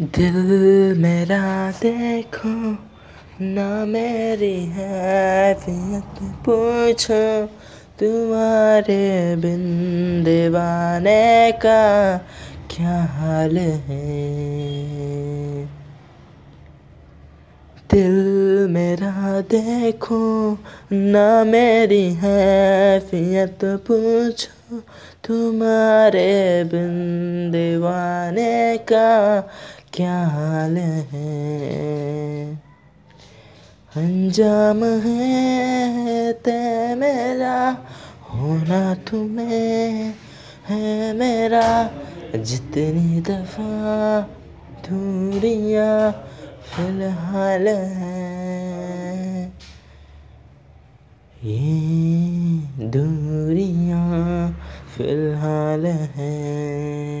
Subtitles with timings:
[0.00, 0.34] दिल
[0.98, 2.72] मेरा देखो,
[3.40, 7.46] ना मेरी हैसियत पूछो।
[8.00, 9.64] तुम्हारे बिन
[10.24, 12.16] दीवाने का
[12.70, 14.32] क्या हाल है?
[17.90, 20.52] दिल मेरा देखो,
[20.92, 24.78] ना मेरी हैसियत पूछो।
[25.24, 26.90] तुम्हारे बिन
[27.52, 29.40] दीवाने का
[29.94, 32.54] क्या हाल है?
[33.96, 37.78] अंजाम है ते मेरा,
[38.30, 40.14] होना तुम्हें
[40.68, 41.90] है मेरा।
[42.36, 44.20] जितनी दफ़ा
[44.88, 46.12] दूरियाँ
[46.64, 49.44] फ़िलहाल है,
[51.44, 51.78] ये
[52.88, 54.48] दूरियाँ
[54.96, 57.11] फ़िलहाल है।